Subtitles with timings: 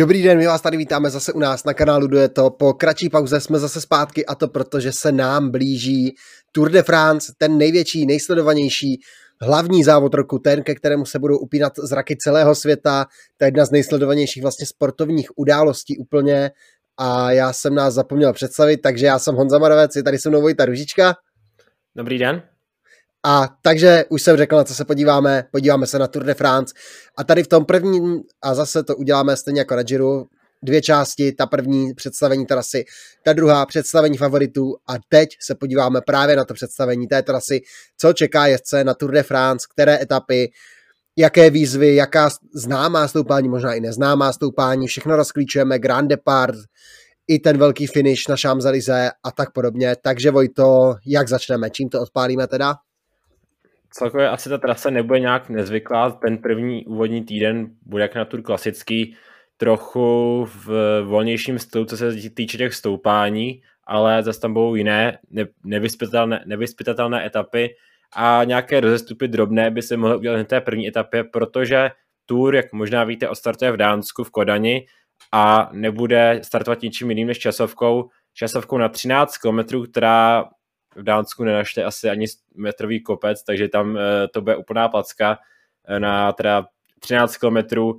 [0.00, 2.50] Dobrý den, my vás tady vítáme zase u nás na kanálu Duje to.
[2.50, 6.14] Po kratší pauze jsme zase zpátky a to proto, že se nám blíží
[6.52, 9.00] Tour de France, ten největší, nejsledovanější,
[9.40, 13.06] hlavní závod roku, ten, ke kterému se budou upínat zraky celého světa.
[13.36, 16.50] To je jedna z nejsledovanějších vlastně sportovních událostí úplně
[16.96, 20.40] a já jsem nás zapomněl představit, takže já jsem Honza Marovec, je tady se mnou
[20.40, 21.14] Vojta Ružička.
[21.96, 22.42] Dobrý den.
[23.26, 25.44] A takže už jsem řekl, na co se podíváme.
[25.52, 26.74] Podíváme se na Tour de France.
[27.18, 30.24] A tady v tom prvním, a zase to uděláme stejně jako na Giro,
[30.62, 32.84] dvě části, ta první představení trasy,
[33.24, 37.60] ta druhá představení favoritů a teď se podíváme právě na to představení té trasy,
[37.98, 40.50] co čeká jezdce na Tour de France, které etapy,
[41.18, 46.56] jaké výzvy, jaká známá stoupání, možná i neznámá stoupání, všechno rozklíčujeme, Grand Depart,
[47.28, 49.96] i ten velký finish na Champs-Élysées a tak podobně.
[50.02, 51.70] Takže Vojto, jak začneme?
[51.70, 52.74] Čím to odpálíme teda?
[53.90, 56.10] Celkově asi ta trasa nebude nějak nezvyklá.
[56.10, 59.16] Ten první úvodní týden bude jak na tur klasický,
[59.56, 60.68] trochu v
[61.04, 65.18] volnějším stylu, co se týče těch stoupání, ale zase tam budou jiné
[65.64, 67.70] nevyspytatelné, nevyspytatelné etapy
[68.16, 71.90] a nějaké rozestupy drobné by se mohly udělat na té první etapě, protože
[72.26, 74.86] Tour, jak možná víte, odstartuje v Dánsku, v Kodani
[75.32, 79.60] a nebude startovat ničím jiným než časovkou, časovkou na 13 km,
[79.90, 80.44] která
[80.96, 85.38] v Dánsku nenašte asi ani metrový kopec, takže tam eh, to bude úplná placka
[85.88, 86.66] eh, na teda
[87.00, 87.98] 13 kilometrů.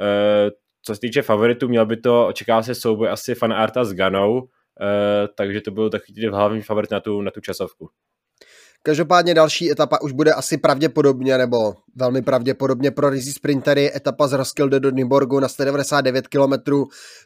[0.00, 0.50] Eh,
[0.82, 4.48] co se týče favoritů, měl by to, očekává se souboj asi Fan Arta s Ganou,
[5.34, 7.90] takže to byl takový hlavní favorit na tu, na tu časovku.
[8.84, 14.32] Každopádně další etapa už bude asi pravděpodobně, nebo velmi pravděpodobně pro Rizzi Sprintery, etapa z
[14.32, 16.52] Roskilde do Nyborgu na 199 km.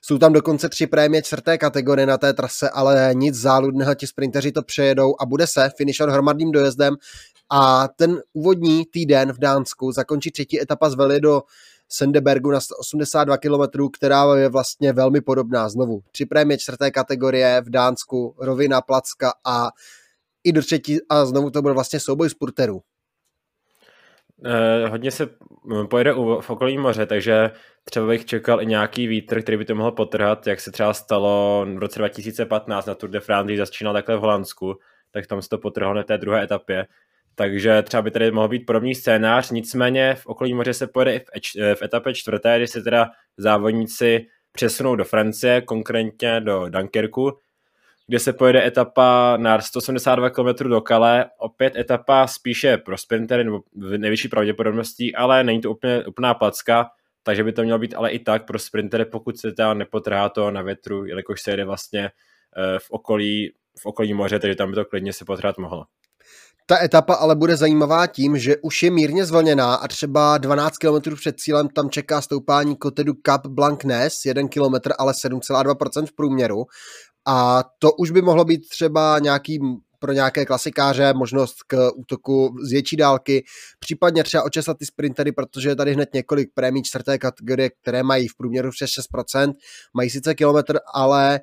[0.03, 4.53] Jsou tam dokonce tři prémie čtvrté kategorie na té trase, ale nic záludného, ti sprinteři
[4.53, 6.95] to přejedou a bude se finišovat hromadným dojezdem
[7.51, 11.43] a ten úvodní týden v Dánsku zakončí třetí etapa z Veli do
[11.89, 16.01] Sendebergu na 182 km, která je vlastně velmi podobná znovu.
[16.13, 19.69] Tři prémie čtvrté kategorie v Dánsku, rovina, placka a
[20.47, 22.81] i do třetí a znovu to byl vlastně souboj spurterů.
[24.45, 25.29] Eh, hodně se
[25.91, 27.51] pojede u, v okolí moře, takže
[27.85, 31.67] třeba bych čekal i nějaký vítr, který by to mohl potrhat, jak se třeba stalo
[31.75, 34.79] v roce 2015 na Tour de France, když začínal takhle v Holandsku,
[35.11, 36.87] tak tam se to potrhlo na té druhé etapě.
[37.35, 41.19] Takže třeba by tady mohl být podobný scénář, nicméně v okolí moře se pojede i
[41.19, 41.25] v,
[41.61, 47.39] eh, v etapě čtvrté, kdy se teda závodníci přesunou do Francie, konkrétně do Dunkerku,
[48.09, 53.61] kde se pojede etapa na 182 km do Kale, opět etapa spíše pro sprintery nebo
[53.97, 56.87] nejvyšší pravděpodobností, ale není to úplně úplná placka,
[57.23, 60.51] takže by to mělo být ale i tak pro sprintery, pokud se tam nepotrhá to
[60.51, 64.75] na větru, jelikož se jede vlastně eh, v okolí, v okolí moře, takže tam by
[64.75, 65.85] to klidně se potrhat mohlo.
[66.69, 71.17] Ta etapa ale bude zajímavá tím, že už je mírně zvlněná a třeba 12 km
[71.17, 76.65] před cílem tam čeká stoupání Kotedu Cap Blancnes, 1 km, ale 7,2% v průměru.
[77.27, 79.61] A to už by mohlo být třeba nějaký
[79.99, 83.45] pro nějaké klasikáře možnost k útoku z větší dálky,
[83.79, 88.29] případně třeba očesat ty sprintery, protože je tady hned několik prémí čtvrté kategorie, které mají
[88.29, 89.53] v průměru přes 6%,
[89.95, 91.41] mají sice kilometr, ale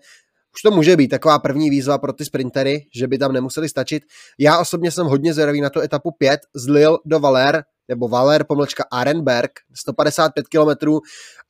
[0.55, 4.03] už to může být taková první výzva pro ty sprintery, že by tam nemuseli stačit.
[4.39, 8.43] Já osobně jsem hodně zvědavý na tu etapu 5 z Lille do Valer, nebo Valer
[8.43, 10.89] pomlčka Arenberg, 155 km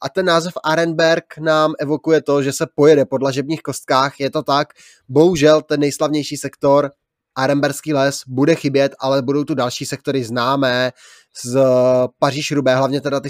[0.02, 4.44] a ten název Arenberg nám evokuje to, že se pojede po dlažebních kostkách, je to
[4.44, 4.68] tak,
[5.10, 6.92] bohužel ten nejslavnější sektor
[7.36, 10.92] Arenberský les bude chybět, ale budou tu další sektory známé
[11.44, 11.62] z
[12.20, 13.30] paříž rubé hlavně teda ty,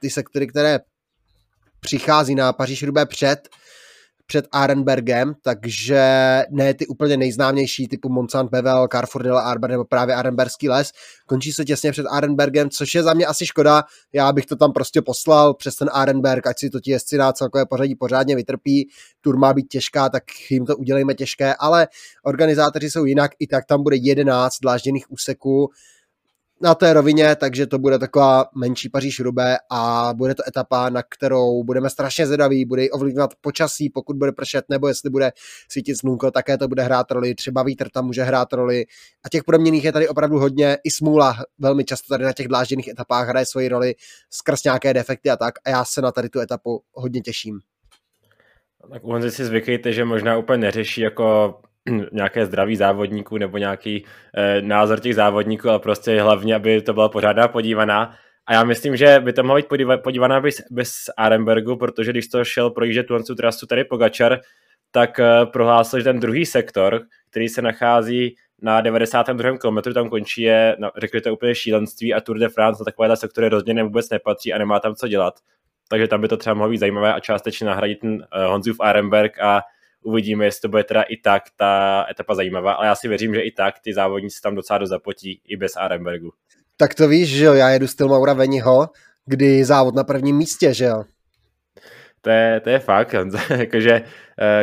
[0.00, 0.80] ty sektory, které
[1.80, 3.48] přichází na paříž rubé před
[4.26, 6.02] před Arenbergem, takže
[6.50, 10.92] ne ty úplně nejznámější typu Monsant Bevel, Carrefour de la Arber nebo právě Arenberský les.
[11.26, 13.82] Končí se těsně před Arenbergem, což je za mě asi škoda.
[14.12, 17.32] Já bych to tam prostě poslal přes ten Arenberg, ať si to ti jezdci na
[17.32, 18.88] celkové pořadí pořádně vytrpí.
[19.20, 21.88] Tur má být těžká, tak jim to udělejme těžké, ale
[22.24, 25.70] organizátoři jsou jinak, i tak tam bude 11 dlážděných úseků
[26.62, 31.02] na té rovině, takže to bude taková menší Paříž Rubé a bude to etapa, na
[31.02, 35.32] kterou budeme strašně zvědaví, bude ji ovlivňovat počasí, pokud bude pršet, nebo jestli bude
[35.68, 38.84] svítit slunko, také to bude hrát roli, třeba vítr tam může hrát roli.
[39.24, 42.88] A těch proměných je tady opravdu hodně, i smůla velmi často tady na těch dlážděných
[42.88, 43.94] etapách hraje svoji roli
[44.30, 45.54] skrz nějaké defekty a tak.
[45.64, 47.60] A já se na tady tu etapu hodně těším.
[48.92, 51.54] Tak u si zvykejte, že možná úplně neřeší jako
[52.12, 54.04] nějaké zdraví závodníků nebo nějaký
[54.36, 58.14] e, názor těch závodníků, ale prostě hlavně, aby to byla pořádná podívaná.
[58.46, 62.28] A já myslím, že by to mohlo být podíva, podívaná bez, bez Arenbergu, protože když
[62.28, 64.40] to šel projíždět tu trasu tady Pogačar,
[64.90, 67.00] tak e, prohlásil, že ten druhý sektor,
[67.30, 69.58] který se nachází na 92.
[69.58, 73.16] kilometru, tam končí je, no, řekli to úplně šílenství a Tour de France na takové
[73.16, 75.34] sektory rozdělené vůbec nepatří a nemá tam co dělat.
[75.88, 79.38] takže tam by to třeba mohlo být zajímavé a částečně nahradit ten uh, Honzův Arenberg
[79.38, 79.62] a
[80.02, 83.40] uvidíme, jestli to bude teda i tak ta etapa zajímavá, ale já si věřím, že
[83.40, 86.32] i tak ty závodníci tam docela do zapotí i bez Arenbergu.
[86.76, 88.88] Tak to víš, že jo, já jedu styl Maura Veniho,
[89.26, 91.04] kdy závod na prvním místě, že jo.
[92.20, 93.14] To je, to je fakt,
[93.56, 94.02] jakože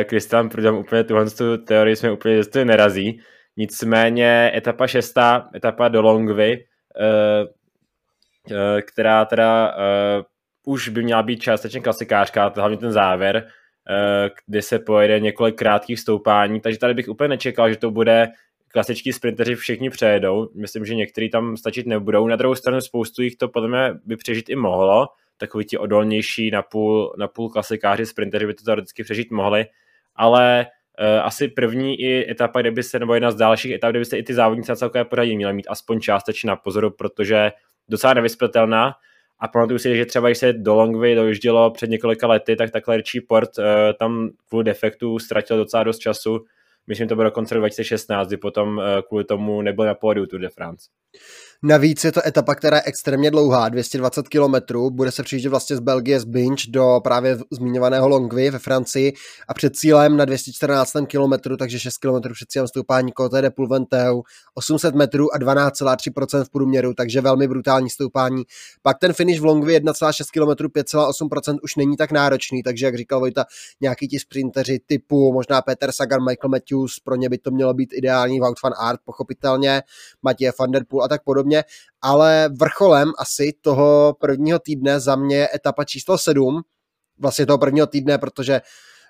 [0.04, 3.20] Kristian uh, Prudom úplně tuhle tu teorii jsme úplně to nerazí.
[3.56, 7.48] Nicméně etapa šestá, etapa do Longvy, uh,
[8.50, 13.59] uh, která teda uh, už by měla být částečně klasikářka, hlavně ten závěr, Eh,
[14.46, 18.28] kdy se pojede několik krátkých stoupání, takže tady bych úplně nečekal, že to bude
[18.68, 20.48] klasičtí sprinteři všichni přejedou.
[20.54, 22.26] Myslím, že někteří tam stačit nebudou.
[22.26, 25.08] Na druhou stranu spoustu jich to podle mě by přežít i mohlo.
[25.36, 29.66] Takový ti odolnější napůl, napůl klasikáři sprinteři by to teoreticky přežít mohli.
[30.16, 30.66] Ale
[31.00, 34.04] uh, asi první i etapa, kde by se, nebo jedna z dalších etap, kde by
[34.04, 37.52] se i ty závodníci na celkové pořadí měli mít aspoň částečně na pozoru, protože
[37.88, 38.92] docela nevyspětelná
[39.40, 42.96] a pamatuju si, že třeba když se do Longvy dojíždělo před několika lety, tak takhle
[42.96, 43.64] Richie Port uh,
[43.98, 46.44] tam kvůli defektu ztratil docela dost času.
[46.86, 50.40] Myslím, to bylo do konce 2016, kdy potom uh, kvůli tomu nebyl na pódiu Tour
[50.40, 50.88] de France.
[51.62, 54.54] Navíc je to etapa, která je extrémně dlouhá, 220 km,
[54.90, 59.12] bude se přijíždět vlastně z Belgie z Binge do právě zmiňovaného Longvy ve Francii.
[59.48, 64.22] A před cílem na 214 km, takže 6 km před cílem stoupání Côte de Pulventeu,
[64.54, 68.42] 800 metrů a 12,3% v průměru, takže velmi brutální stoupání.
[68.82, 73.20] Pak ten finish v Longvy 1,6 km, 5,8% už není tak náročný, takže jak říkal
[73.20, 73.44] Vojta,
[73.80, 77.92] nějaký ti sprinteři typu možná Peter Sagan, Michael Matthews, pro ně by to mělo být
[77.92, 79.82] ideální, Wout van Aert pochopitelně,
[80.22, 81.64] Matěj van der Poel a tak podobně podobně,
[82.02, 86.62] ale vrcholem asi toho prvního týdne za mě je etapa číslo 7,
[87.18, 88.60] vlastně toho prvního týdne, protože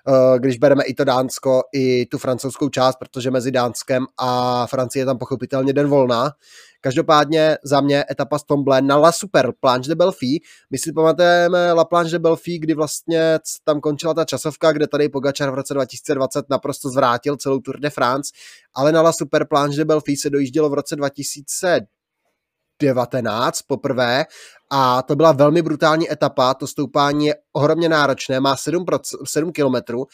[0.07, 4.99] uh, když bereme i to Dánsko, i tu francouzskou část, protože mezi Dánskem a Francií
[4.99, 6.31] je tam pochopitelně den volná.
[6.83, 10.41] Každopádně za mě etapa z Tomble na La Super Planche de Belfi.
[10.71, 15.09] My si pamatujeme La Planche de Belfi, kdy vlastně tam končila ta časovka, kde tady
[15.09, 18.31] Pogačar v roce 2020 naprosto zvrátil celou Tour de France,
[18.73, 21.87] ale na La Super Planche de Belfi se dojíždělo v roce 2000
[22.81, 24.25] 19 poprvé
[24.71, 28.85] a to byla velmi brutální etapa, to stoupání je ohromně náročné, má 7,
[29.25, 30.05] 7 kilometrů,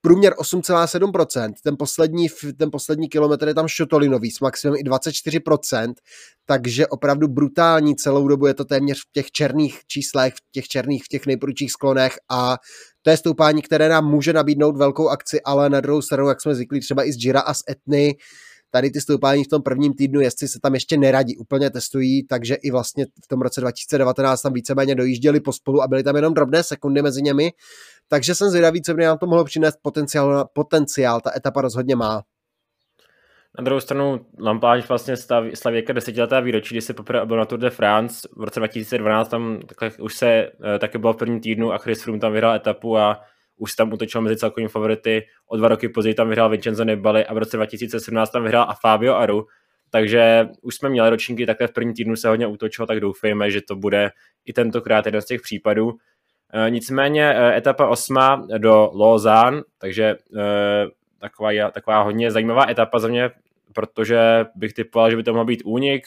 [0.00, 2.26] průměr 8,7%, ten poslední,
[2.58, 5.94] ten poslední kilometr je tam šotolinový s maximum i 24%,
[6.46, 11.04] takže opravdu brutální celou dobu je to téměř v těch černých číslech, v těch černých,
[11.04, 12.56] v těch nejprudších sklonech a
[13.02, 16.54] to je stoupání, které nám může nabídnout velkou akci, ale na druhou stranu, jak jsme
[16.54, 18.16] zvyklí třeba i z Jira a z Etny,
[18.70, 22.54] tady ty stoupání v tom prvním týdnu jestli se tam ještě neradí, úplně testují, takže
[22.54, 26.62] i vlastně v tom roce 2019 tam víceméně dojížděli pospolu a byly tam jenom drobné
[26.62, 27.52] sekundy mezi nimi,
[28.08, 29.78] takže jsem zvědavý, co by nám to mohlo přinést.
[29.82, 32.22] Potenciál, potenciál ta etapa rozhodně má.
[33.58, 37.44] Na druhou stranu Lampáž vlastně slaví, slaví jako desetiletá výročí, kdy se poprvé byl na
[37.44, 38.28] Tour de France.
[38.36, 39.60] V roce 2012, tam
[40.00, 43.20] už se eh, také bylo v prvním týdnu a Chris Froome tam vyhrál etapu a
[43.58, 47.34] už tam utočil mezi celkovými favority, o dva roky později tam vyhrál Vincenzo Nibali a
[47.34, 49.46] v roce 2017 tam vyhrál a Fabio Aru,
[49.90, 53.60] takže už jsme měli ročníky, takhle v prvním týdnu se hodně útočilo, tak doufejme, že
[53.62, 54.10] to bude
[54.44, 55.92] i tentokrát jeden z těch případů.
[56.52, 60.16] E, nicméně e, etapa osma do Lausanne, takže e,
[61.20, 63.30] taková, taková hodně zajímavá etapa za mě,
[63.74, 66.06] protože bych typoval, že by to mohl být únik,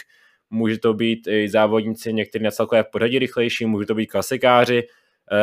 [0.49, 5.00] může to být i závodníci někteří na celkové pořadí rychlejší, může to být klasikáři, Eh,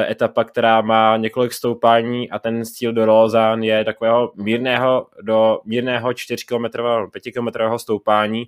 [0.09, 6.13] etapa, která má několik stoupání a ten stíl do Lausanne je takového mírného do mírného
[6.13, 6.65] 4 km
[7.13, 8.47] 5 km stoupání,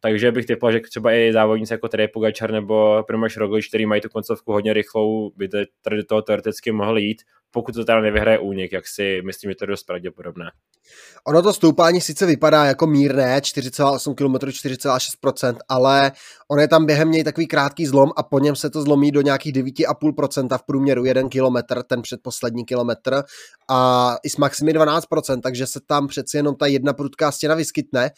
[0.00, 4.00] takže bych typoval, že třeba i závodníci jako Tadej Pogačar nebo Primož Roglič, který mají
[4.00, 5.48] tu koncovku hodně rychlou, by
[5.82, 9.54] tady do toho teoreticky mohli jít, pokud to teda nevyhraje únik, jak si myslím, že
[9.54, 10.44] to je dost pravděpodobné.
[11.26, 16.12] Ono to stoupání sice vypadá jako mírné, 4,8 km, 4,6%, ale
[16.50, 19.20] on je tam během něj takový krátký zlom a po něm se to zlomí do
[19.20, 23.22] nějakých 9,5% v průměru, jeden kilometr, ten předposlední kilometr
[23.70, 28.10] a i s maximy 12%, takže se tam přeci jenom ta jedna prudká stěna vyskytne,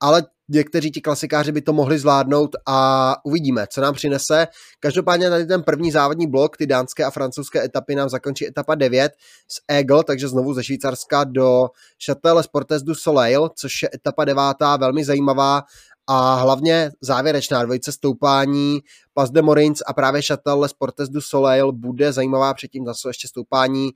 [0.00, 4.46] ale někteří ti klasikáři by to mohli zvládnout a uvidíme, co nám přinese.
[4.80, 9.12] Každopádně tady ten první závodní blok, ty dánské a francouzské etapy nám zakončí etapa 9
[9.48, 11.68] z Eagle, takže znovu ze Švýcarska do
[12.06, 15.62] Châtel Sportes du Soleil, což je etapa devátá, velmi zajímavá
[16.06, 18.80] a hlavně závěrečná dvojice stoupání
[19.14, 23.90] Pas de Morins a právě Châtel Sportes du Soleil bude zajímavá, předtím zase ještě stoupání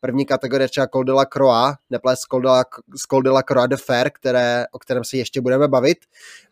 [0.00, 2.48] první kategorie třeba Col de la Croix, neples Col de
[3.08, 5.98] Col de la Croix de Fer, které, o kterém se ještě budeme bavit,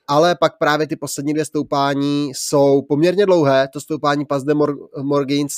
[0.07, 5.03] ale pak právě ty poslední dvě stoupání jsou poměrně dlouhé, to stoupání Pas de Mor-
[5.03, 5.53] Morgins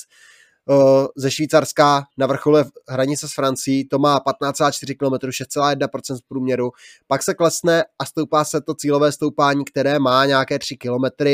[1.17, 6.71] ze Švýcarska na vrchole hranice s Francií, to má 15,4 km, 6,1% v průměru,
[7.07, 11.25] pak se klesne a stoupá se to cílové stoupání, které má nějaké 3 km,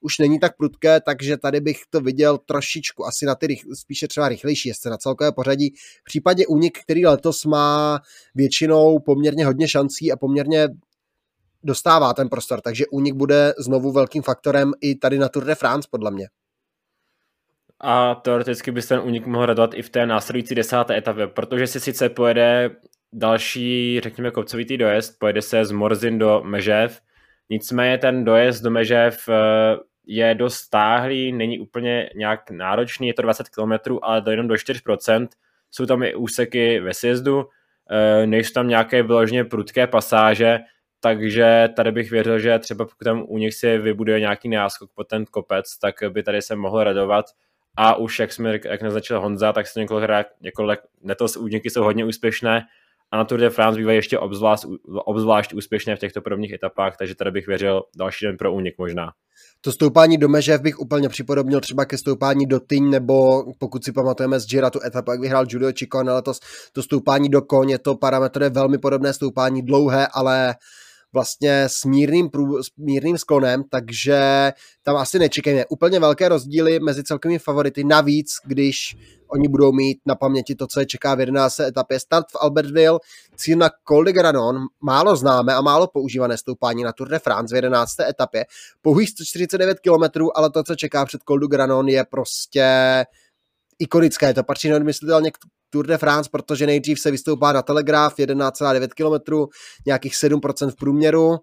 [0.00, 4.28] už není tak prudké, takže tady bych to viděl trošičku asi na ty spíše třeba
[4.28, 5.74] rychlejší jezdce na celkové pořadí.
[6.00, 8.00] V případě únik, který letos má
[8.34, 10.68] většinou poměrně hodně šancí a poměrně
[11.64, 15.88] dostává ten prostor, takže únik bude znovu velkým faktorem i tady na Tour de France,
[15.90, 16.28] podle mě
[17.80, 21.66] a teoreticky by se ten únik mohl radovat i v té následující desáté etapě, protože
[21.66, 22.70] si sice pojede
[23.12, 27.00] další, řekněme, kopcovitý dojezd, pojede se z Morzin do Mežev,
[27.50, 29.32] nicméně ten dojezd do Mežev eh,
[30.06, 34.54] je dost stáhlý, není úplně nějak náročný, je to 20 km, ale to jenom do
[34.54, 35.28] 4%,
[35.70, 37.44] jsou tam i úseky ve sjezdu,
[37.90, 40.58] eh, nejsou tam nějaké vyloženě prudké pasáže,
[41.00, 45.04] takže tady bych věřil, že třeba pokud tam u nich si vybuduje nějaký náskok po
[45.04, 47.26] ten kopec, tak by tady se mohl radovat
[47.76, 52.04] a už, jak jsme jak naznačil Honza, tak se několik, několik letos úniky jsou hodně
[52.04, 52.62] úspěšné
[53.10, 54.66] a na Tour de France bývají ještě obzvlášť,
[55.04, 59.12] obzvlášť úspěšné v těchto prvních etapách, takže tady bych věřil další den pro únik možná.
[59.60, 63.92] To stoupání do Mežev bych úplně připodobnil třeba ke stoupání do Tyň, nebo pokud si
[63.92, 66.40] pamatujeme z Gira tu etapu, jak vyhrál Giulio Ciccone letos,
[66.72, 70.54] to stoupání do je to parametr je velmi podobné stoupání, dlouhé, ale
[71.16, 77.04] vlastně s mírným, prů, s mírným sklonem, takže tam asi nečekejme úplně velké rozdíly mezi
[77.04, 77.84] celkovými favority.
[77.84, 78.96] Navíc, když
[79.28, 81.60] oni budou mít na paměti to, co je čeká v 11.
[81.60, 82.00] etapě.
[82.00, 83.00] Start v Albertville,
[83.36, 87.54] cíl na Col de Granon, málo známe a málo používané stoupání na Tour de France
[87.54, 88.00] v 11.
[88.00, 88.44] etapě.
[88.82, 92.66] Pouhých 149 km, ale to, co čeká před Col de Granon, je prostě
[93.78, 94.34] ikonické.
[94.34, 95.30] To patří neodmyslitelně
[95.76, 99.52] Tour de France, protože nejdřív se vystoupá na Telegraf 11,9 km,
[99.86, 101.36] nějakých 7% v průměru,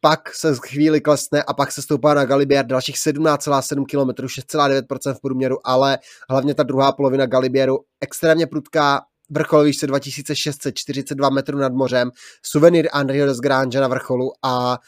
[0.00, 5.20] pak se chvíli klesne a pak se stoupá na Galibier dalších 17,7 km, 6,9% v
[5.20, 5.98] průměru, ale
[6.30, 12.10] hlavně ta druhá polovina Galibieru extrémně prudká, vrchol výšce 2642 metrů nad mořem,
[12.42, 14.78] suvenýr Andrio des Grange na vrcholu a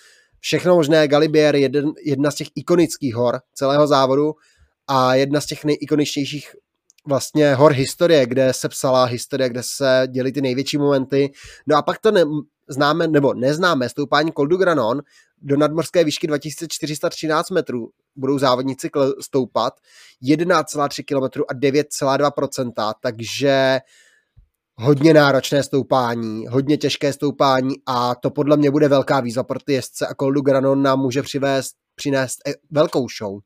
[0.40, 1.08] všechno možné.
[1.08, 4.32] Galibier, jeden, jedna z těch ikonických hor celého závodu
[4.88, 6.54] a jedna z těch nejikoničtějších
[7.08, 11.32] vlastně hor historie, kde se psala historie, kde se děly ty největší momenty.
[11.66, 12.24] No a pak to ne,
[12.68, 15.02] známe, nebo neznáme, stoupání Col du Granon
[15.42, 19.72] do nadmorské výšky 2413 metrů budou závodníci stoupat
[20.22, 23.78] 11,3 km a 9,2%, takže
[24.74, 29.72] hodně náročné stoupání, hodně těžké stoupání a to podle mě bude velká výzva pro ty
[29.72, 33.32] jezdce a Col du Granon nám může přivést, přinést e, velkou show.
[33.32, 33.40] Uh,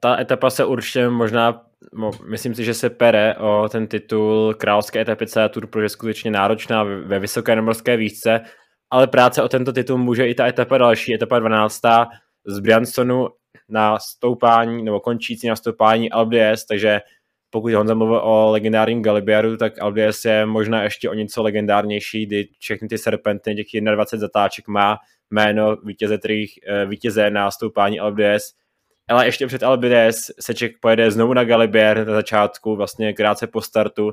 [0.00, 1.63] ta etapa se určitě možná
[2.30, 6.30] myslím si, že se pere o ten titul královské etapy celé Tour, protože je skutečně
[6.30, 8.40] náročná ve vysoké nemorské výšce,
[8.90, 11.80] ale práce o tento titul může i ta etapa další, etapa 12.
[12.46, 13.28] z Briansonu
[13.68, 17.00] na stoupání, nebo končící na stoupání Albies, takže
[17.50, 22.48] pokud Honza mluvil o legendárním Galibieru, tak Albies je možná ještě o něco legendárnější, kdy
[22.58, 24.96] všechny ty serpenty, těch 21 zatáček má
[25.30, 28.42] jméno vítěze, kterých, eh, vítěze na stoupání Albies,
[29.08, 34.12] ale ještě před Albides se pojede znovu na Galibier na začátku, vlastně krátce po startu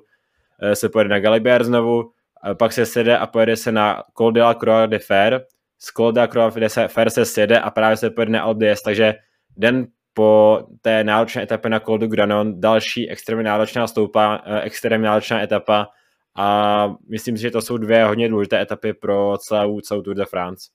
[0.62, 2.12] eh, se pojede na Galibier znovu,
[2.60, 5.45] pak se sede a pojede se na Col de la Croix de Fer,
[5.79, 8.81] z Col de la Croix de Fer se sjede a právě se pojede na Albides,
[8.81, 9.13] takže
[9.57, 15.07] den po té náročné etapě na Col du Granon, další extrémně náročná stoupa, eh, extrémně
[15.07, 15.88] náročná etapa
[16.36, 20.25] a myslím si, že to jsou dvě hodně důležité etapy pro celou, celou Tour de
[20.25, 20.69] France.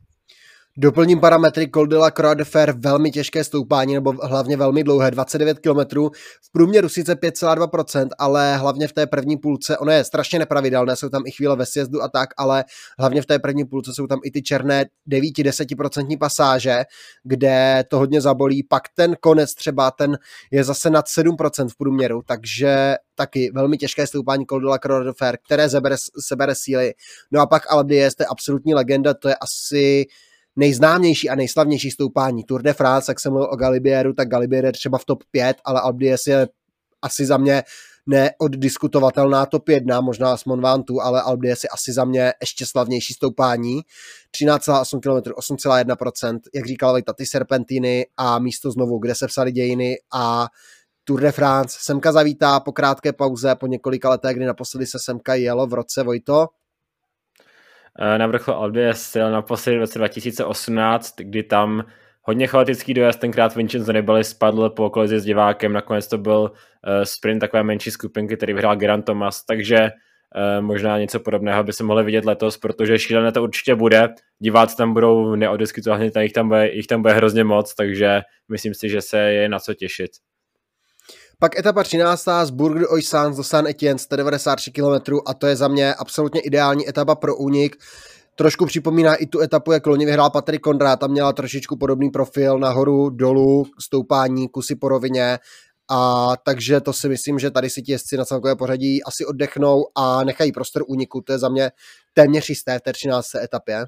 [0.78, 5.10] Doplním parametry Col de la Croix de Fer, velmi těžké stoupání, nebo hlavně velmi dlouhé,
[5.10, 6.08] 29 km,
[6.42, 11.08] v průměru sice 5,2%, ale hlavně v té první půlce, ono je strašně nepravidelné, jsou
[11.08, 12.64] tam i chvíle ve sjezdu a tak, ale
[12.98, 16.84] hlavně v té první půlce jsou tam i ty černé 9-10% pasáže,
[17.24, 20.18] kde to hodně zabolí, pak ten konec třeba, ten
[20.52, 25.06] je zase nad 7% v průměru, takže taky velmi těžké stoupání Col de la Croix
[25.06, 25.96] de Fer, které sebere,
[26.28, 26.92] sebere síly.
[27.30, 30.06] No a pak Albies, to je absolutní legenda, to je asi
[30.56, 34.72] nejznámější a nejslavnější stoupání Tour de France, jak jsem mluvil o Galibieru, tak Galibier je
[34.72, 36.48] třeba v top 5, ale Albies je
[37.02, 37.62] asi za mě
[38.06, 43.80] neoddiskutovatelná top 1, možná s Monvantu, ale Albies je asi za mě ještě slavnější stoupání.
[44.42, 49.96] 13,8 km, 8,1%, jak říkal Vejta, ty serpentiny a místo znovu, kde se psali dějiny
[50.14, 50.48] a
[51.04, 51.78] Tour de France.
[51.80, 56.02] Semka zavítá po krátké pauze, po několika letech, kdy naposledy se Semka jelo v roce
[56.02, 56.46] Vojto.
[57.98, 61.84] Eh, na vrchol Albi sil naposledy v roce 2018, kdy tam
[62.22, 66.52] hodně chaotický dojezd, tenkrát Vincenzo Nibali spadl po kolizi s divákem, nakonec to byl
[66.86, 71.72] eh, sprint takové menší skupinky, který vyhrál Grant Thomas, takže eh, možná něco podobného by
[71.72, 74.08] se mohli vidět letos, protože šílené to určitě bude.
[74.38, 78.88] Diváci tam budou neodiskutovatelně, jich tam bude, jich tam bude hrozně moc, takže myslím si,
[78.88, 80.10] že se je na co těšit.
[81.38, 82.24] Pak etapa 13.
[82.44, 86.40] z Bourg de Oisans do San Etienne 193 km a to je za mě absolutně
[86.40, 87.76] ideální etapa pro únik.
[88.34, 92.58] Trošku připomíná i tu etapu, jak loni vyhrál Patrik Kondrát, tam měla trošičku podobný profil,
[92.58, 95.38] nahoru, dolů, stoupání, kusy po rovině,
[95.90, 99.84] a takže to si myslím, že tady si ti jezdci na celkové pořadí asi oddechnou
[99.94, 101.20] a nechají prostor úniku.
[101.20, 101.70] To je za mě
[102.14, 103.34] téměř jisté v té 13.
[103.34, 103.84] etapě.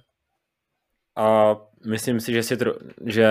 [1.17, 1.55] A
[1.87, 2.75] myslím si, že, si tro,
[3.07, 3.29] že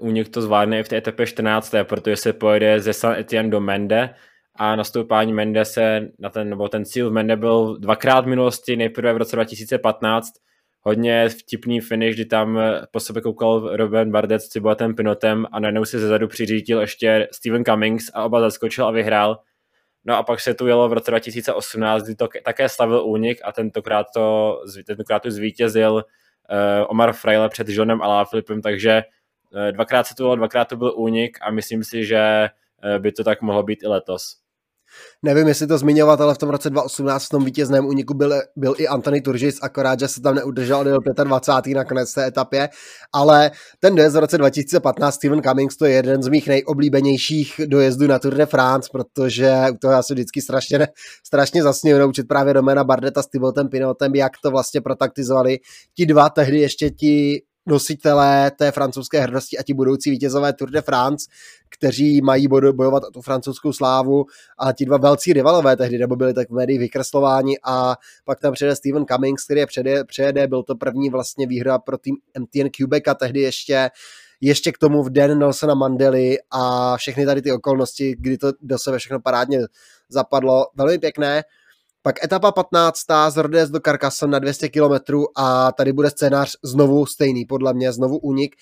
[0.00, 1.74] únik to zvládne i v té etapě 14.
[1.82, 4.14] protože se pojede ze San Etienne do Mende
[4.56, 8.76] a nastoupání Mende se na ten, nebo ten cíl v Mende byl dvakrát v minulosti,
[8.76, 10.32] nejprve v roce 2015,
[10.80, 12.58] hodně vtipný finish, kdy tam
[12.90, 17.64] po sebe koukal Robin Bardet s Cibotem Pinotem a najednou se zezadu přiřítil ještě Steven
[17.64, 19.40] Cummings a oba zaskočil a vyhrál.
[20.04, 23.52] No a pak se tu jelo v roce 2018, kdy to také slavil únik a
[23.52, 26.04] tentokrát to, tentokrát to zvítězil
[26.88, 29.02] Omar Freile před Johnem Alaphilippem, takže
[29.50, 32.48] uh, dvakrát se tu jelo, dvakrát to byl únik a myslím si, že
[32.84, 34.43] uh, by to tak mohlo být i letos.
[35.22, 38.74] Nevím, jestli to zmiňovat, ale v tom roce 2018 v tom vítězném úniku byl, byl
[38.78, 41.74] i Anthony Turgis, akorát, že se tam neudržel do 25.
[41.74, 42.68] na konec té etapě,
[43.12, 48.06] ale ten dojezd v roce 2015 Steven Cummings to je jeden z mých nejoblíbenějších dojezdů
[48.06, 50.88] na Tour de France, protože u toho já se vždycky strašně,
[51.26, 55.58] strašně zasněju naučit právě Romena Bardeta s Thibauten Pinotem, jak to vlastně protaktizovali
[55.96, 60.82] ti dva, tehdy ještě ti nositelé té francouzské hrdosti a ti budoucí vítězové Tour de
[60.82, 61.26] France,
[61.68, 64.26] kteří mají bojovat o tu francouzskou slávu
[64.58, 68.52] a ti dva velcí rivalové tehdy, nebo byli tak v médiích vykreslováni a pak tam
[68.52, 72.68] přijede Steven Cummings, který je přejede, přejede, byl to první vlastně výhra pro tým MTN
[72.76, 73.90] Quebec a tehdy ještě
[74.40, 78.78] ještě k tomu v den Nelsona Mandely a všechny tady ty okolnosti, kdy to do
[78.78, 79.58] sebe všechno parádně
[80.08, 80.66] zapadlo.
[80.74, 81.42] Velmi pěkné.
[82.06, 83.00] Pak etapa 15.
[83.28, 87.92] z Rodez do Carcassonne na 200 km a tady bude scénář znovu stejný, podle mě,
[87.92, 88.56] znovu únik.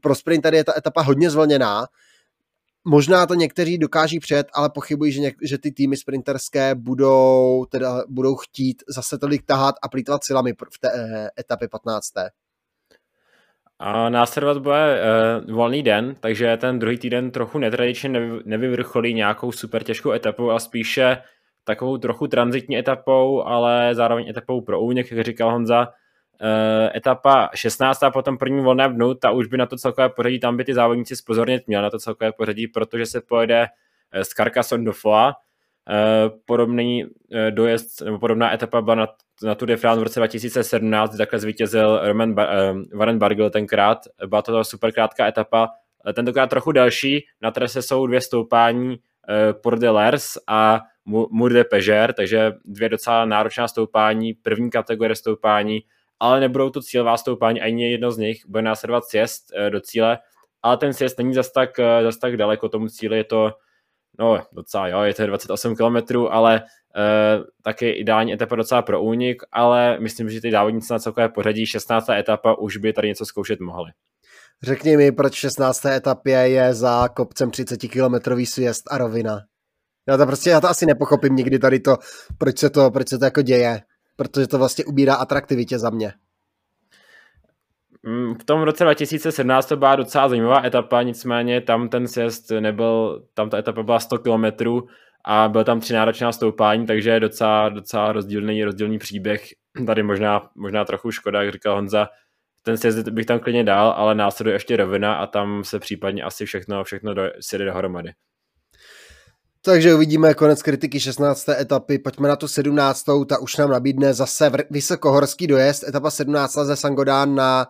[0.00, 1.86] Pro sprint tady je ta etapa hodně zvlněná.
[2.84, 8.02] Možná to někteří dokáží před, ale pochybuji, že, něk- že ty týmy sprinterské budou, teda,
[8.08, 12.12] budou chtít zase tolik tahat a plítvat silami v té eh, etapě 15.
[13.78, 15.02] A následovat bude
[15.46, 20.50] uh, volný den, takže ten druhý týden trochu netradičně nevy, nevyvrcholí nějakou super těžkou etapu
[20.50, 21.16] a spíše
[21.68, 25.88] takovou trochu transitní etapou, ale zároveň etapou pro únik, jak říkal Honza.
[26.40, 28.02] Uh, etapa 16.
[28.02, 30.74] a potom první volné dnu, ta už by na to celkové pořadí, tam by ty
[30.74, 33.66] závodníci spozornit měli na to celkové pořadí, protože se pojede
[34.16, 35.28] uh, z Carcassonne do Foa.
[35.28, 37.04] Uh, podobný
[37.50, 39.08] dojezd, nebo podobná etapa byla na,
[39.42, 42.48] na Tour de France v roce 2017, kdy takhle zvítězil Roman Bar,
[42.94, 43.98] Warren Bargill tenkrát.
[44.26, 45.68] Byla to super krátká etapa,
[46.14, 47.26] tentokrát trochu delší.
[47.42, 48.96] Na trase jsou dvě stoupání
[49.62, 50.80] Port de Lers a
[51.30, 55.80] Mur de Peger, takže dvě docela náročná stoupání, první kategorie stoupání,
[56.20, 60.18] ale nebudou to cílová stoupání, ani jedno z nich, bude následovat sjezd eh, do cíle,
[60.62, 63.52] ale ten sjezd není zas tak, eh, zas tak daleko tomu cíli, je to
[64.18, 69.42] no docela jo, je to 28 km, ale uh, taky ideální etapa docela pro únik,
[69.52, 72.08] ale myslím, že ty závodníci na celkové pořadí 16.
[72.08, 73.90] etapa už by tady něco zkoušet mohli.
[74.62, 75.84] Řekni mi, proč 16.
[75.84, 79.40] etapě je za kopcem 30 km sjezd a rovina?
[80.08, 81.96] Já to prostě, já to asi nepochopím nikdy tady to,
[82.38, 83.80] proč se to, proč se to jako děje,
[84.16, 86.12] protože to vlastně ubírá atraktivitě za mě.
[88.02, 93.22] Mm, v tom roce 2017 to byla docela zajímavá etapa, nicméně tam ten sjezd nebyl,
[93.34, 94.44] tam ta etapa byla 100 km
[95.24, 99.44] a byl tam tři náročná stoupání, takže je docela, docela rozdílný, rozdílný příběh.
[99.86, 102.08] Tady možná, možná trochu škoda, jak říkal Honza,
[102.62, 106.46] ten sjezd bych tam klidně dal, ale následuje ještě rovina a tam se případně asi
[106.46, 108.12] všechno, všechno do, sjede dohromady.
[109.62, 111.48] Takže uvidíme konec kritiky 16.
[111.48, 111.98] etapy.
[111.98, 113.04] Pojďme na tu 17.
[113.28, 115.84] Ta už nám nabídne zase vysokohorský dojezd.
[115.88, 116.58] Etapa 17.
[116.62, 117.66] ze Sangodán na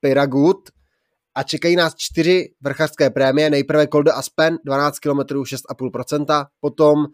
[0.00, 0.68] Piragut.
[1.34, 3.50] A čekají nás čtyři vrchařské prémie.
[3.50, 7.06] Nejprve Col de Aspen 12 km 6,5%, potom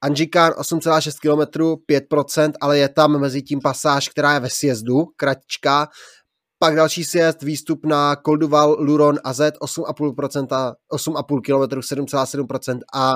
[0.00, 5.88] Anžikán 8,6 km 5%, ale je tam mezi tím pasáž, která je ve sjezdu, kratička.
[6.58, 13.14] Pak další sjezd, výstup na Kolduval, Luron a Z 8,5%, 8,5 km 7,7% a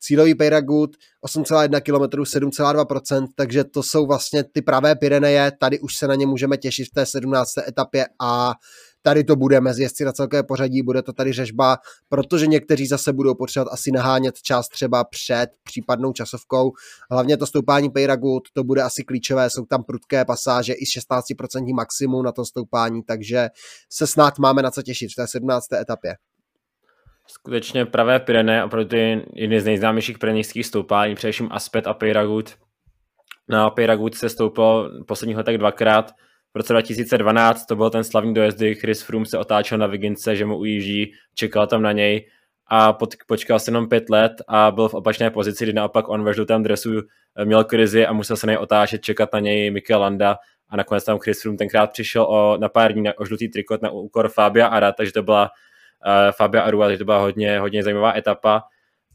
[0.00, 0.90] cílový Peyragut
[1.26, 6.26] 8,1 km 7,2%, takže to jsou vlastně ty pravé Pyreneje, tady už se na ně
[6.26, 7.58] můžeme těšit v té 17.
[7.58, 8.52] etapě a
[9.02, 13.12] tady to bude mezi jezdci na celké pořadí, bude to tady řežba, protože někteří zase
[13.12, 16.72] budou potřebovat asi nahánět čas třeba před případnou časovkou.
[17.10, 22.24] Hlavně to stoupání Peyragut, to bude asi klíčové, jsou tam prudké pasáže i 16% maximum
[22.24, 23.48] na to stoupání, takže
[23.92, 25.72] se snad máme na co těšit v té 17.
[25.72, 26.16] etapě
[27.32, 32.54] skutečně pravé Pyrené, opravdu ty jedny z nejznámějších pyrenejských stoupání, především Aspet a Peyragut.
[33.48, 36.10] Na Peyragut se stoupal posledních letech dvakrát.
[36.54, 40.36] V roce 2012 to byl ten slavný dojezd, kdy Chris Froome se otáčel na Vigince,
[40.36, 42.28] že mu ujíždí, čekal tam na něj
[42.66, 46.24] a pod, počkal se jenom pět let a byl v opačné pozici, kdy naopak on
[46.24, 46.90] ve žlutém dresu
[47.36, 50.36] eh, měl krizi a musel se nej otáčet, čekat na něj Mikel Landa
[50.68, 53.82] a nakonec tam Chris Froome tenkrát přišel o, na pár dní na, o žlutý trikot
[53.82, 55.50] na úkor Fabia Ara, takže to byla
[56.06, 58.62] uh, Fabia Arua, takže to byla hodně, hodně zajímavá etapa.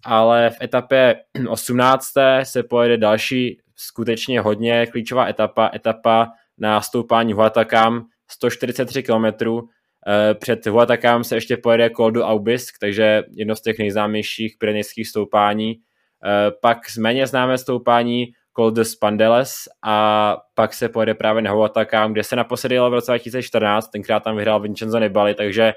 [0.05, 1.15] Ale v etapě
[1.49, 2.05] 18.
[2.43, 9.25] se pojede další skutečně hodně klíčová etapa, etapa na stoupání Huatakam, 143 km.
[10.39, 15.75] Před Huatakam se ještě pojede Col du Aubisque, takže jedno z těch nejznámějších pyrenejských stoupání.
[16.25, 22.13] Eh, pak méně známé stoupání Col de Spandeles a pak se pojede právě na Huatakam,
[22.13, 25.73] kde se naposledy jel v roce 2014, tenkrát tam vyhrál Vincenzo Nibali, takže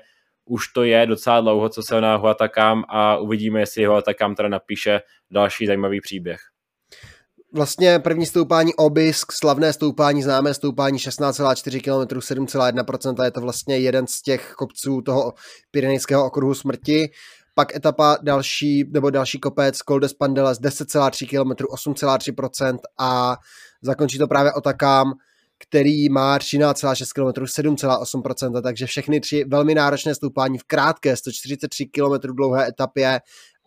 [0.48, 5.00] už to je docela dlouho, co se na Huatakam a uvidíme, jestli Huatakam teda napíše
[5.30, 6.38] další zajímavý příběh.
[7.52, 14.06] Vlastně první stoupání Obisk, slavné stoupání, známé stoupání 16,4 km, 7,1%, je to vlastně jeden
[14.06, 15.32] z těch kopců toho
[15.70, 17.10] Pyrenejského okruhu smrti.
[17.54, 23.36] Pak etapa další, nebo další kopec Col de Spandeles 10,3 km, 8,3% a
[23.82, 25.12] zakončí to právě Otakám,
[25.58, 32.34] který má 13,6 km, 7,8%, takže všechny tři velmi náročné stoupání v krátké 143 km
[32.36, 33.20] dlouhé etapě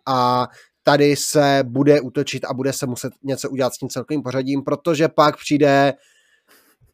[0.06, 0.48] a
[0.84, 5.08] tady se bude útočit a bude se muset něco udělat s tím celkovým pořadím, protože
[5.08, 5.94] pak přijde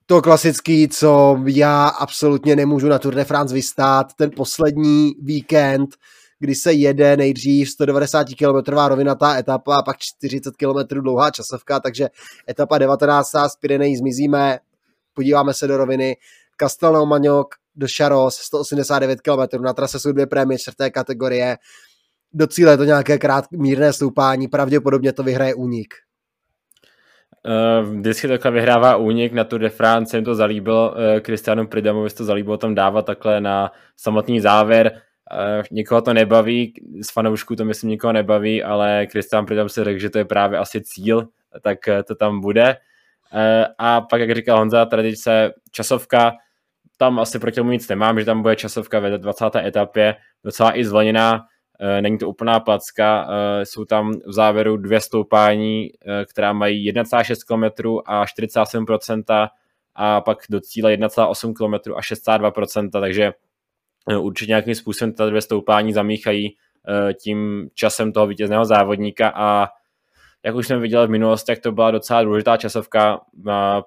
[0.05, 5.89] to klasický, co já absolutně nemůžu na Tour de France vystát, ten poslední víkend,
[6.39, 12.10] kdy se jede nejdřív 190 km rovinatá etapa a pak 40 km dlouhá časovka, takže
[12.49, 13.31] etapa 19.
[13.31, 14.60] z Pyrenejí zmizíme,
[15.17, 16.17] podíváme se do roviny,
[16.58, 21.58] Castelnau Magnoc do Charos, 189 km, na trase jsou dvě prémie čtvrté kategorie,
[22.34, 25.93] do cíle je to nějaké krát mírné stoupání, pravděpodobně to vyhraje únik.
[27.45, 32.10] Uh, vždycky takhle vyhrává únik na Tour de France, jim to zalíbilo, uh, Cristiano Pridamovi
[32.10, 34.91] to zalíbilo tam dávat takhle na samotný závěr.
[35.32, 39.99] Uh, nikoho to nebaví, z fanoušků to myslím nikoho nebaví, ale Christian Pridam si řekl,
[39.99, 41.27] že to je právě asi cíl,
[41.62, 41.77] tak
[42.08, 42.77] to tam bude.
[43.34, 46.34] Uh, a pak, jak říkal Honza, tradice časovka,
[46.98, 49.56] tam asi proti tomu nic nemám, že tam bude časovka ve 20.
[49.56, 51.46] etapě, docela i zvoněná,
[51.80, 56.86] Eh, není to úplná placka, eh, jsou tam v závěru dvě stoupání, eh, která mají
[56.86, 59.50] 1,6 km a 47%
[59.96, 63.32] a pak do cíle 1,8 km a 62%, takže
[64.20, 66.56] určitě nějakým způsobem ta dvě stoupání zamíchají
[67.22, 69.68] tím časem toho vítězného závodníka a
[70.47, 73.19] jak už jsme viděli v minulosti, tak to byla docela důležitá časovka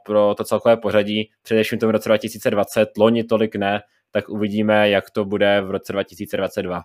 [0.04, 3.80] pro to celkové pořadí, především v tom roce 2020, loni tolik ne,
[4.12, 6.80] tak uvidíme, jak to bude v roce 2022.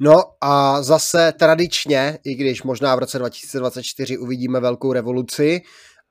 [0.00, 5.60] No a zase tradičně, i když možná v roce 2024 uvidíme velkou revoluci,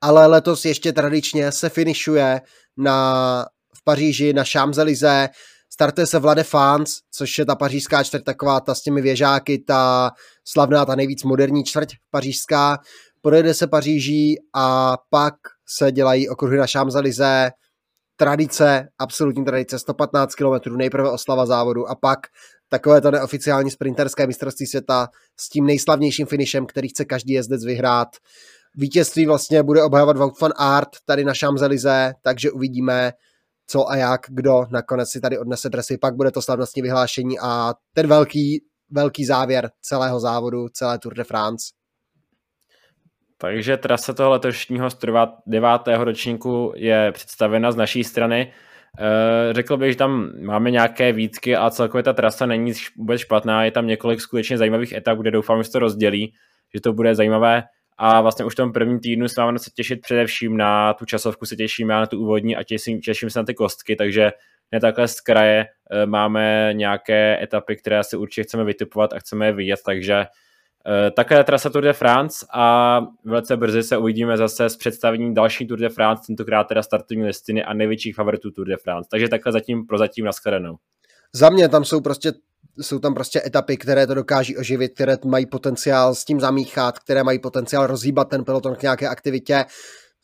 [0.00, 2.40] ale letos ještě tradičně se finišuje
[2.76, 3.44] na,
[3.76, 5.28] v Paříži na Champs-Élysées,
[5.76, 10.10] startuje se Vlade Fans, což je ta pařížská čtvrť, taková ta s těmi věžáky, ta
[10.44, 12.78] slavná, ta nejvíc moderní čtvrť pařížská.
[13.22, 15.34] Projede se Paříží a pak
[15.68, 17.50] se dělají okruhy na Champs-Élysées,
[18.16, 22.18] tradice, absolutní tradice, 115 km, nejprve oslava závodu a pak
[22.68, 25.08] takové to neoficiální sprinterské mistrovství světa
[25.40, 28.08] s tím nejslavnějším finishem, který chce každý jezdec vyhrát.
[28.74, 33.12] Vítězství vlastně bude obhajovat Wout Art tady na Champs-Élysées, takže uvidíme,
[33.66, 35.98] co a jak, kdo nakonec si tady odnese dresy.
[35.98, 41.24] Pak bude to slavnostní vyhlášení a ten velký, velký závěr celého závodu, celé Tour de
[41.24, 41.66] France.
[43.38, 45.68] Takže trasa toho letošního 109.
[45.86, 48.52] ročníku je představena z naší strany.
[49.00, 53.64] Eh, řekl bych, že tam máme nějaké výtky a celkově ta trasa není vůbec špatná,
[53.64, 56.34] je tam několik skutečně zajímavých etap, kde doufám, že se to rozdělí,
[56.74, 57.62] že to bude zajímavé
[57.98, 61.46] a vlastně už v tom prvním týdnu se máme se těšit především na tu časovku,
[61.46, 64.32] se těšíme na tu úvodní a těším, těším se na ty kostky, takže
[64.72, 69.46] ne takhle z kraje eh, máme nějaké etapy, které si určitě chceme vytipovat a chceme
[69.46, 70.26] je vidět, takže
[70.88, 75.66] Eh, také trasa Tour de France a velice brzy se uvidíme zase s představením další
[75.66, 79.08] Tour de France, tentokrát teda startovní listiny a největších favoritů Tour de France.
[79.10, 80.76] Takže takhle zatím prozatím nashledanou.
[81.32, 82.32] Za mě tam jsou prostě
[82.80, 87.24] jsou tam prostě etapy, které to dokáží oživit, které mají potenciál s tím zamíchat, které
[87.24, 89.64] mají potenciál rozhýbat ten peloton k nějaké aktivitě.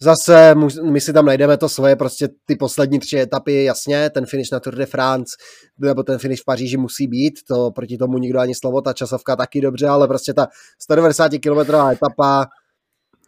[0.03, 0.55] Zase
[0.91, 4.61] my si tam najdeme to svoje, prostě ty poslední tři etapy, jasně, ten finish na
[4.61, 5.37] Tour de France
[5.79, 9.37] nebo ten finish v Paříži musí být, to proti tomu nikdo ani slovo, ta časovka
[9.37, 10.47] taky dobře, ale prostě ta
[10.83, 12.47] 190 km etapa,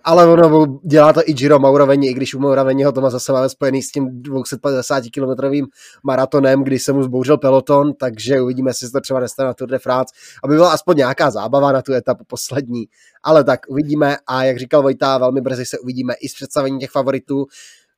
[0.05, 3.49] ale ono dělá to i Giro Mauroveni, i když u Mauroveniho to má zase máme
[3.49, 5.67] spojený s tím 250 kilometrovým
[6.03, 9.69] maratonem, kdy se mu zbouřil peloton, takže uvidíme, jestli se to třeba nestane na Tour
[9.69, 10.15] de France,
[10.45, 12.85] aby byla aspoň nějaká zábava na tu etapu poslední.
[13.23, 16.91] Ale tak uvidíme a jak říkal Vojta, velmi brzy se uvidíme i s představením těch
[16.91, 17.47] favoritů,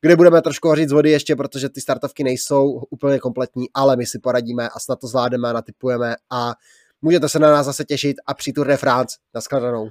[0.00, 4.06] kde budeme trošku hořit z vody ještě, protože ty startovky nejsou úplně kompletní, ale my
[4.06, 6.54] si poradíme a snad to zvládneme a natypujeme a
[7.02, 9.16] Můžete se na nás zase těšit a při Tour de France.
[9.34, 9.90] Naschledanou.